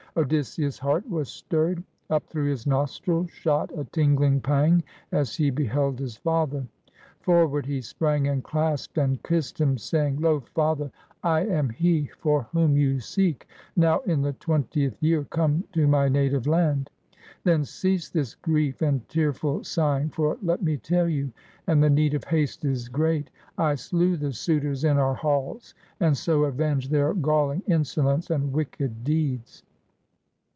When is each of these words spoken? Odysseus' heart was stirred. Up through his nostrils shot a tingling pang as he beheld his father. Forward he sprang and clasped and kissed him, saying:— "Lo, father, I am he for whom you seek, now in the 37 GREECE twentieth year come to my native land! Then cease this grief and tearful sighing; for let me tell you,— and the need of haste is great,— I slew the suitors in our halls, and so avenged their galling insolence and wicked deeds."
Odysseus' 0.17 0.77
heart 0.77 1.09
was 1.09 1.29
stirred. 1.29 1.81
Up 2.09 2.27
through 2.27 2.49
his 2.49 2.67
nostrils 2.67 3.31
shot 3.31 3.71
a 3.79 3.85
tingling 3.93 4.41
pang 4.41 4.83
as 5.13 5.37
he 5.37 5.49
beheld 5.49 5.99
his 5.99 6.17
father. 6.17 6.67
Forward 7.21 7.65
he 7.65 7.79
sprang 7.79 8.27
and 8.27 8.43
clasped 8.43 8.97
and 8.97 9.23
kissed 9.23 9.61
him, 9.61 9.77
saying:— 9.77 10.19
"Lo, 10.19 10.41
father, 10.41 10.91
I 11.23 11.45
am 11.45 11.69
he 11.69 12.07
for 12.19 12.43
whom 12.51 12.75
you 12.75 12.99
seek, 12.99 13.47
now 13.77 13.99
in 13.99 14.21
the 14.21 14.33
37 14.33 14.33
GREECE 14.33 14.39
twentieth 14.41 14.97
year 15.01 15.23
come 15.29 15.63
to 15.71 15.87
my 15.87 16.09
native 16.09 16.45
land! 16.45 16.89
Then 17.45 17.63
cease 17.63 18.09
this 18.09 18.35
grief 18.35 18.81
and 18.81 19.07
tearful 19.07 19.63
sighing; 19.63 20.09
for 20.09 20.37
let 20.43 20.61
me 20.61 20.75
tell 20.75 21.07
you,— 21.07 21.31
and 21.67 21.81
the 21.81 21.89
need 21.89 22.13
of 22.15 22.25
haste 22.25 22.65
is 22.65 22.89
great,— 22.89 23.29
I 23.57 23.75
slew 23.75 24.17
the 24.17 24.33
suitors 24.33 24.83
in 24.83 24.97
our 24.97 25.15
halls, 25.15 25.73
and 26.01 26.17
so 26.17 26.43
avenged 26.43 26.91
their 26.91 27.13
galling 27.13 27.63
insolence 27.65 28.29
and 28.29 28.51
wicked 28.51 29.05
deeds." 29.05 29.63